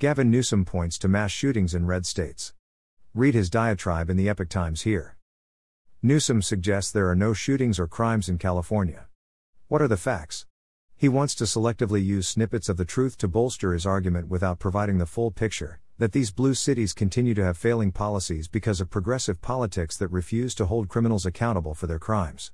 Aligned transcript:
Gavin 0.00 0.30
Newsom 0.30 0.64
points 0.64 0.96
to 0.98 1.08
mass 1.08 1.32
shootings 1.32 1.74
in 1.74 1.84
red 1.84 2.06
states. 2.06 2.54
Read 3.14 3.34
his 3.34 3.50
diatribe 3.50 4.08
in 4.08 4.16
the 4.16 4.28
Epoch 4.28 4.48
Times 4.48 4.82
here. 4.82 5.16
Newsom 6.04 6.40
suggests 6.40 6.92
there 6.92 7.08
are 7.08 7.16
no 7.16 7.32
shootings 7.32 7.80
or 7.80 7.88
crimes 7.88 8.28
in 8.28 8.38
California. 8.38 9.08
What 9.66 9.82
are 9.82 9.88
the 9.88 9.96
facts? 9.96 10.46
He 10.96 11.08
wants 11.08 11.34
to 11.34 11.44
selectively 11.44 12.04
use 12.04 12.28
snippets 12.28 12.68
of 12.68 12.76
the 12.76 12.84
truth 12.84 13.18
to 13.18 13.26
bolster 13.26 13.72
his 13.72 13.86
argument 13.86 14.28
without 14.28 14.60
providing 14.60 14.98
the 14.98 15.04
full 15.04 15.32
picture 15.32 15.80
that 15.98 16.12
these 16.12 16.30
blue 16.30 16.54
cities 16.54 16.92
continue 16.92 17.34
to 17.34 17.44
have 17.44 17.58
failing 17.58 17.90
policies 17.90 18.46
because 18.46 18.80
of 18.80 18.90
progressive 18.90 19.42
politics 19.42 19.96
that 19.96 20.12
refuse 20.12 20.54
to 20.54 20.66
hold 20.66 20.88
criminals 20.88 21.26
accountable 21.26 21.74
for 21.74 21.88
their 21.88 21.98
crimes. 21.98 22.52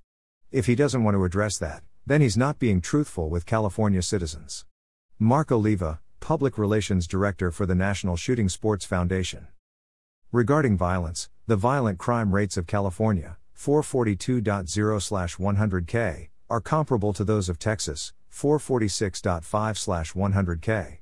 If 0.51 0.65
he 0.65 0.75
doesn't 0.75 1.05
want 1.05 1.15
to 1.15 1.25
address 1.27 1.59
that, 1.59 1.83
then 2.07 2.23
he's 2.23 2.39
not 2.39 2.59
being 2.59 2.81
truthful 2.81 3.29
with 3.29 3.45
California 3.45 4.01
citizens. 4.01 4.65
Mark 5.19 5.53
Oliva, 5.53 6.01
Public 6.25 6.57
Relations 6.57 7.07
Director 7.07 7.51
for 7.51 7.67
the 7.67 7.75
National 7.75 8.17
Shooting 8.17 8.49
Sports 8.49 8.87
Foundation. 8.87 9.47
Regarding 10.33 10.75
violence, 10.75 11.29
the 11.47 11.55
violent 11.55 11.99
crime 11.99 12.35
rates 12.35 12.57
of 12.57 12.67
California, 12.67 13.37
442.0 13.55 14.43
100K, 14.43 16.29
are 16.49 16.61
comparable 16.63 17.13
to 17.13 17.25
those 17.25 17.51
of 17.51 17.59
Texas, 17.59 18.15
446.5 18.33 19.43
100K. 20.15 20.97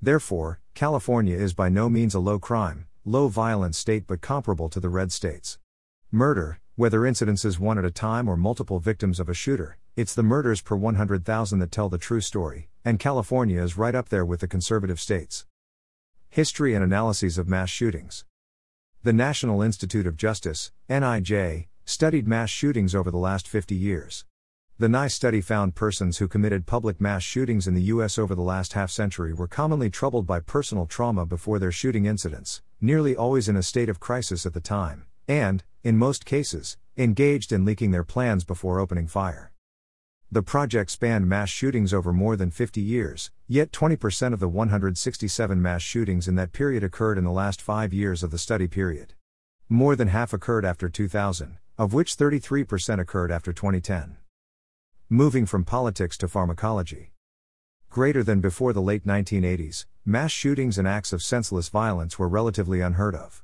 Therefore, 0.00 0.60
California 0.74 1.36
is 1.36 1.52
by 1.52 1.68
no 1.68 1.88
means 1.88 2.14
a 2.14 2.20
low 2.20 2.38
crime, 2.38 2.86
low 3.04 3.26
violence 3.26 3.76
state 3.76 4.06
but 4.06 4.20
comparable 4.20 4.68
to 4.68 4.78
the 4.78 4.88
red 4.88 5.10
states. 5.10 5.58
Murder, 6.12 6.60
whether 6.76 7.00
incidences 7.00 7.58
one 7.58 7.76
at 7.76 7.84
a 7.84 7.90
time 7.90 8.28
or 8.28 8.36
multiple 8.36 8.78
victims 8.78 9.18
of 9.18 9.28
a 9.28 9.34
shooter, 9.34 9.78
it's 9.96 10.14
the 10.14 10.22
murders 10.22 10.60
per 10.62 10.76
100,000 10.76 11.58
that 11.58 11.72
tell 11.72 11.88
the 11.88 11.98
true 11.98 12.20
story, 12.20 12.68
and 12.84 12.98
California 12.98 13.62
is 13.62 13.76
right 13.76 13.94
up 13.94 14.08
there 14.08 14.24
with 14.24 14.40
the 14.40 14.48
conservative 14.48 15.00
states. 15.00 15.46
History 16.28 16.74
and 16.74 16.84
analyses 16.84 17.38
of 17.38 17.48
mass 17.48 17.68
shootings. 17.70 18.24
The 19.02 19.12
National 19.12 19.62
Institute 19.62 20.06
of 20.06 20.16
Justice, 20.16 20.72
NIJ, 20.88 21.66
studied 21.84 22.28
mass 22.28 22.50
shootings 22.50 22.94
over 22.94 23.10
the 23.10 23.16
last 23.16 23.48
50 23.48 23.74
years. 23.74 24.24
The 24.78 24.88
NICE 24.88 25.14
study 25.14 25.40
found 25.40 25.74
persons 25.74 26.18
who 26.18 26.28
committed 26.28 26.64
public 26.64 27.00
mass 27.00 27.22
shootings 27.22 27.66
in 27.66 27.74
the 27.74 27.82
U.S. 27.94 28.16
over 28.16 28.34
the 28.34 28.40
last 28.40 28.72
half 28.72 28.90
century 28.90 29.34
were 29.34 29.48
commonly 29.48 29.90
troubled 29.90 30.26
by 30.26 30.40
personal 30.40 30.86
trauma 30.86 31.26
before 31.26 31.58
their 31.58 31.72
shooting 31.72 32.06
incidents, 32.06 32.62
nearly 32.80 33.14
always 33.14 33.48
in 33.48 33.56
a 33.56 33.62
state 33.62 33.88
of 33.90 34.00
crisis 34.00 34.46
at 34.46 34.54
the 34.54 34.60
time, 34.60 35.04
and, 35.28 35.64
in 35.82 35.98
most 35.98 36.24
cases, 36.24 36.78
engaged 36.96 37.52
in 37.52 37.64
leaking 37.64 37.90
their 37.90 38.04
plans 38.04 38.44
before 38.44 38.80
opening 38.80 39.06
fire. 39.06 39.49
The 40.32 40.42
project 40.44 40.92
spanned 40.92 41.28
mass 41.28 41.48
shootings 41.48 41.92
over 41.92 42.12
more 42.12 42.36
than 42.36 42.52
50 42.52 42.80
years, 42.80 43.32
yet 43.48 43.72
20% 43.72 44.32
of 44.32 44.38
the 44.38 44.48
167 44.48 45.60
mass 45.60 45.82
shootings 45.82 46.28
in 46.28 46.36
that 46.36 46.52
period 46.52 46.84
occurred 46.84 47.18
in 47.18 47.24
the 47.24 47.32
last 47.32 47.60
five 47.60 47.92
years 47.92 48.22
of 48.22 48.30
the 48.30 48.38
study 48.38 48.68
period. 48.68 49.14
More 49.68 49.96
than 49.96 50.06
half 50.06 50.32
occurred 50.32 50.64
after 50.64 50.88
2000, 50.88 51.58
of 51.76 51.92
which 51.92 52.16
33% 52.16 53.00
occurred 53.00 53.32
after 53.32 53.52
2010. 53.52 54.18
Moving 55.08 55.46
from 55.46 55.64
politics 55.64 56.16
to 56.18 56.28
pharmacology. 56.28 57.10
Greater 57.88 58.22
than 58.22 58.40
before 58.40 58.72
the 58.72 58.80
late 58.80 59.04
1980s, 59.04 59.86
mass 60.04 60.30
shootings 60.30 60.78
and 60.78 60.86
acts 60.86 61.12
of 61.12 61.24
senseless 61.24 61.68
violence 61.70 62.20
were 62.20 62.28
relatively 62.28 62.80
unheard 62.80 63.16
of. 63.16 63.42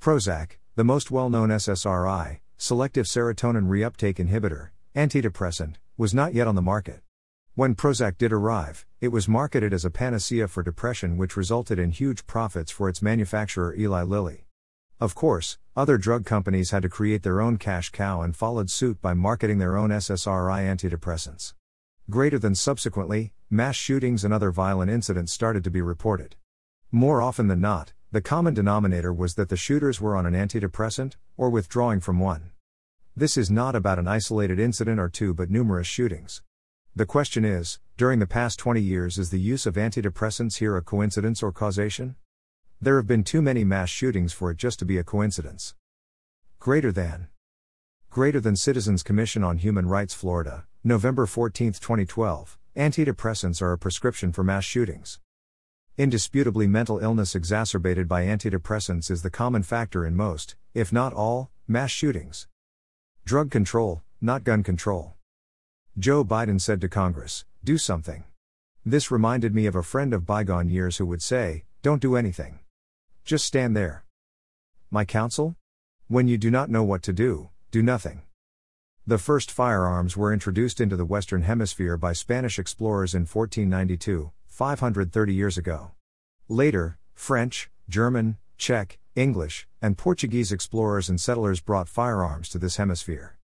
Prozac, 0.00 0.58
the 0.74 0.82
most 0.82 1.12
well 1.12 1.30
known 1.30 1.50
SSRI, 1.50 2.40
selective 2.56 3.06
serotonin 3.06 3.68
reuptake 3.68 4.16
inhibitor, 4.16 4.70
antidepressant, 4.96 5.76
was 5.96 6.12
not 6.12 6.34
yet 6.34 6.48
on 6.48 6.56
the 6.56 6.62
market. 6.62 7.00
When 7.54 7.76
Prozac 7.76 8.18
did 8.18 8.32
arrive, 8.32 8.84
it 9.00 9.08
was 9.08 9.28
marketed 9.28 9.72
as 9.72 9.84
a 9.84 9.90
panacea 9.90 10.48
for 10.48 10.64
depression, 10.64 11.16
which 11.16 11.36
resulted 11.36 11.78
in 11.78 11.92
huge 11.92 12.26
profits 12.26 12.72
for 12.72 12.88
its 12.88 13.00
manufacturer 13.00 13.76
Eli 13.76 14.02
Lilly. 14.02 14.46
Of 14.98 15.14
course, 15.14 15.58
other 15.76 15.96
drug 15.96 16.26
companies 16.26 16.72
had 16.72 16.82
to 16.82 16.88
create 16.88 17.22
their 17.22 17.40
own 17.40 17.58
cash 17.58 17.90
cow 17.90 18.22
and 18.22 18.34
followed 18.34 18.70
suit 18.70 19.00
by 19.00 19.14
marketing 19.14 19.58
their 19.58 19.76
own 19.76 19.90
SSRI 19.90 20.62
antidepressants. 20.62 21.54
Greater 22.10 22.40
than 22.40 22.56
subsequently, 22.56 23.32
mass 23.48 23.76
shootings 23.76 24.24
and 24.24 24.34
other 24.34 24.50
violent 24.50 24.90
incidents 24.90 25.32
started 25.32 25.62
to 25.62 25.70
be 25.70 25.80
reported. 25.80 26.34
More 26.90 27.22
often 27.22 27.46
than 27.46 27.60
not, 27.60 27.92
the 28.10 28.20
common 28.20 28.54
denominator 28.54 29.12
was 29.12 29.34
that 29.34 29.48
the 29.48 29.56
shooters 29.56 30.00
were 30.00 30.16
on 30.16 30.26
an 30.26 30.34
antidepressant, 30.34 31.14
or 31.36 31.50
withdrawing 31.50 32.00
from 32.00 32.18
one. 32.18 32.50
This 33.16 33.36
is 33.36 33.48
not 33.48 33.76
about 33.76 34.00
an 34.00 34.08
isolated 34.08 34.58
incident 34.58 34.98
or 34.98 35.08
two 35.08 35.34
but 35.34 35.48
numerous 35.48 35.86
shootings. 35.86 36.42
The 36.96 37.06
question 37.06 37.44
is 37.44 37.78
during 37.96 38.18
the 38.18 38.26
past 38.26 38.58
20 38.58 38.80
years, 38.80 39.18
is 39.18 39.30
the 39.30 39.38
use 39.38 39.66
of 39.66 39.74
antidepressants 39.76 40.56
here 40.56 40.76
a 40.76 40.82
coincidence 40.82 41.40
or 41.40 41.52
causation? 41.52 42.16
There 42.80 42.96
have 42.96 43.06
been 43.06 43.22
too 43.22 43.40
many 43.40 43.62
mass 43.62 43.88
shootings 43.88 44.32
for 44.32 44.50
it 44.50 44.56
just 44.56 44.80
to 44.80 44.84
be 44.84 44.98
a 44.98 45.04
coincidence. 45.04 45.76
Greater 46.58 46.90
than. 46.90 47.28
Greater 48.10 48.40
than 48.40 48.56
Citizens 48.56 49.04
Commission 49.04 49.44
on 49.44 49.58
Human 49.58 49.86
Rights 49.86 50.12
Florida, 50.12 50.64
November 50.82 51.24
14, 51.24 51.74
2012. 51.74 52.58
Antidepressants 52.76 53.62
are 53.62 53.70
a 53.70 53.78
prescription 53.78 54.32
for 54.32 54.42
mass 54.42 54.64
shootings. 54.64 55.20
Indisputably, 55.96 56.66
mental 56.66 56.98
illness 56.98 57.36
exacerbated 57.36 58.08
by 58.08 58.24
antidepressants 58.24 59.08
is 59.08 59.22
the 59.22 59.30
common 59.30 59.62
factor 59.62 60.04
in 60.04 60.16
most, 60.16 60.56
if 60.74 60.92
not 60.92 61.12
all, 61.12 61.52
mass 61.68 61.92
shootings. 61.92 62.48
Drug 63.26 63.50
control, 63.50 64.02
not 64.20 64.44
gun 64.44 64.62
control. 64.62 65.14
Joe 65.98 66.26
Biden 66.26 66.60
said 66.60 66.78
to 66.82 66.90
Congress, 66.90 67.46
Do 67.64 67.78
something. 67.78 68.24
This 68.84 69.10
reminded 69.10 69.54
me 69.54 69.64
of 69.64 69.74
a 69.74 69.82
friend 69.82 70.12
of 70.12 70.26
bygone 70.26 70.68
years 70.68 70.98
who 70.98 71.06
would 71.06 71.22
say, 71.22 71.64
Don't 71.80 72.02
do 72.02 72.16
anything. 72.16 72.58
Just 73.24 73.46
stand 73.46 73.74
there. 73.74 74.04
My 74.90 75.06
counsel? 75.06 75.56
When 76.06 76.28
you 76.28 76.36
do 76.36 76.50
not 76.50 76.68
know 76.68 76.82
what 76.82 77.02
to 77.04 77.14
do, 77.14 77.48
do 77.70 77.82
nothing. 77.82 78.20
The 79.06 79.16
first 79.16 79.50
firearms 79.50 80.18
were 80.18 80.30
introduced 80.30 80.78
into 80.78 80.96
the 80.96 81.06
Western 81.06 81.42
Hemisphere 81.42 81.96
by 81.96 82.12
Spanish 82.12 82.58
explorers 82.58 83.14
in 83.14 83.22
1492, 83.22 84.32
530 84.48 85.32
years 85.32 85.56
ago. 85.56 85.92
Later, 86.46 86.98
French, 87.14 87.70
German, 87.88 88.36
Czech, 88.58 88.98
English, 89.16 89.68
and 89.80 89.96
Portuguese 89.96 90.50
explorers 90.50 91.08
and 91.08 91.20
settlers 91.20 91.60
brought 91.60 91.88
firearms 91.88 92.48
to 92.48 92.58
this 92.58 92.76
hemisphere. 92.76 93.38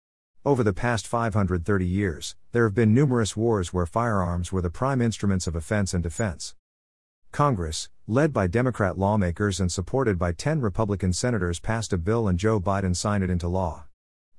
Over 0.42 0.62
the 0.62 0.72
past 0.72 1.06
530 1.06 1.84
years, 1.84 2.36
there 2.52 2.64
have 2.64 2.74
been 2.74 2.94
numerous 2.94 3.36
wars 3.36 3.70
where 3.70 3.84
firearms 3.84 4.50
were 4.50 4.62
the 4.62 4.70
prime 4.70 5.02
instruments 5.02 5.46
of 5.46 5.54
offense 5.54 5.92
and 5.92 6.02
defense. 6.02 6.54
Congress, 7.32 7.90
led 8.06 8.32
by 8.32 8.46
Democrat 8.46 8.98
lawmakers 8.98 9.60
and 9.60 9.70
supported 9.70 10.18
by 10.18 10.32
10 10.32 10.62
Republican 10.62 11.12
senators, 11.12 11.60
passed 11.60 11.92
a 11.92 11.98
bill 11.98 12.28
and 12.28 12.38
Joe 12.38 12.58
Biden 12.58 12.96
signed 12.96 13.22
it 13.22 13.28
into 13.28 13.46
law. 13.46 13.84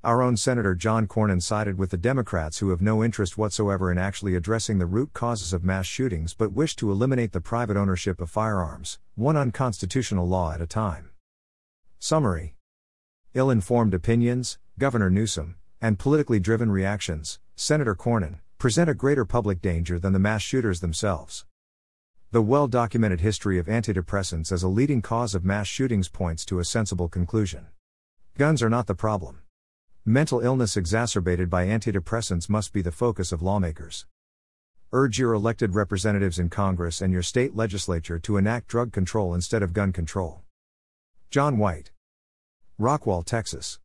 Our 0.03 0.23
own 0.23 0.35
Senator 0.35 0.73
John 0.73 1.07
Cornyn 1.07 1.44
sided 1.44 1.78
with 1.78 1.91
the 1.91 1.97
Democrats 1.97 2.57
who 2.57 2.69
have 2.69 2.81
no 2.81 3.03
interest 3.03 3.38
whatsoever 3.38 3.91
in 3.91 4.00
actually 4.00 4.34
addressing 4.34 4.79
the 4.79 4.88
root 4.88 5.13
causes 5.13 5.53
of 5.53 5.63
mass 5.63 5.85
shootings 5.85 6.34
but 6.34 6.53
wish 6.53 6.75
to 6.78 6.89
eliminate 6.89 7.34
the 7.34 7.41
private 7.41 7.78
ownership 7.78 8.19
of 8.19 8.31
firearms, 8.31 8.97
one 9.13 9.38
unconstitutional 9.38 10.28
law 10.28 10.51
at 10.53 10.62
a 10.62 10.66
time. 10.66 11.09
Summary 12.01 12.55
Ill 13.33 13.49
informed 13.49 13.93
opinions, 13.93 14.57
Governor 14.77 15.09
Newsom, 15.09 15.57
and 15.81 15.99
politically 15.99 16.39
driven 16.39 16.71
reactions, 16.71 17.39
Senator 17.57 17.93
Cornyn, 17.93 18.39
present 18.57 18.89
a 18.89 18.93
greater 18.93 19.25
public 19.25 19.61
danger 19.61 19.99
than 19.99 20.13
the 20.13 20.17
mass 20.17 20.41
shooters 20.41 20.79
themselves. 20.79 21.45
The 22.31 22.41
well 22.41 22.69
documented 22.69 23.19
history 23.19 23.59
of 23.59 23.65
antidepressants 23.65 24.49
as 24.49 24.63
a 24.63 24.69
leading 24.69 25.01
cause 25.01 25.35
of 25.35 25.43
mass 25.43 25.67
shootings 25.67 26.07
points 26.07 26.45
to 26.45 26.59
a 26.59 26.63
sensible 26.63 27.09
conclusion. 27.09 27.67
Guns 28.38 28.63
are 28.63 28.69
not 28.69 28.88
the 28.88 28.95
problem. 28.95 29.41
Mental 30.05 30.39
illness 30.39 30.77
exacerbated 30.77 31.49
by 31.49 31.65
antidepressants 31.65 32.47
must 32.47 32.71
be 32.71 32.81
the 32.81 32.93
focus 32.93 33.33
of 33.33 33.41
lawmakers. 33.41 34.05
Urge 34.93 35.19
your 35.19 35.33
elected 35.33 35.75
representatives 35.75 36.39
in 36.39 36.49
Congress 36.49 37.01
and 37.01 37.11
your 37.11 37.23
state 37.23 37.57
legislature 37.57 38.19
to 38.19 38.38
enact 38.38 38.67
drug 38.67 38.93
control 38.93 39.33
instead 39.33 39.61
of 39.61 39.73
gun 39.73 39.91
control. 39.91 40.44
John 41.31 41.59
White. 41.59 41.91
Rockwall, 42.81 43.23
Texas. 43.23 43.77